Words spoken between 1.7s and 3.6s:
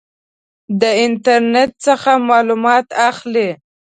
څخه معلومات اخلئ؟